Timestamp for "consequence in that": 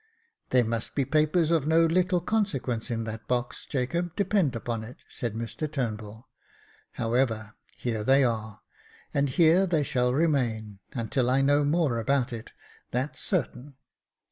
2.21-3.27